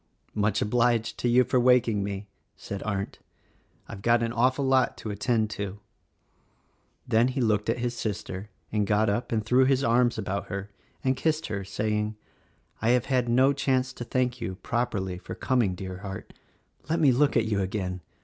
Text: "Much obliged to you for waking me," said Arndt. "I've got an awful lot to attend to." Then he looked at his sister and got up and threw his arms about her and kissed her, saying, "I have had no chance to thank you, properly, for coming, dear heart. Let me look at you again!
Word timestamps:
"Much 0.33 0.63
obliged 0.63 1.15
to 1.19 1.29
you 1.29 1.43
for 1.43 1.59
waking 1.59 2.03
me," 2.03 2.25
said 2.57 2.81
Arndt. 2.81 3.19
"I've 3.87 4.01
got 4.01 4.23
an 4.23 4.33
awful 4.33 4.65
lot 4.65 4.97
to 4.97 5.11
attend 5.11 5.51
to." 5.51 5.77
Then 7.07 7.27
he 7.27 7.39
looked 7.39 7.69
at 7.69 7.77
his 7.77 7.95
sister 7.95 8.49
and 8.71 8.87
got 8.87 9.11
up 9.11 9.31
and 9.31 9.45
threw 9.45 9.63
his 9.65 9.83
arms 9.83 10.17
about 10.17 10.47
her 10.47 10.71
and 11.03 11.15
kissed 11.15 11.45
her, 11.49 11.63
saying, 11.63 12.15
"I 12.81 12.89
have 12.97 13.05
had 13.13 13.29
no 13.29 13.53
chance 13.53 13.93
to 13.93 14.03
thank 14.03 14.41
you, 14.41 14.55
properly, 14.63 15.19
for 15.19 15.35
coming, 15.35 15.75
dear 15.75 15.97
heart. 15.99 16.33
Let 16.89 16.99
me 16.99 17.11
look 17.11 17.37
at 17.37 17.45
you 17.45 17.59
again! 17.61 18.01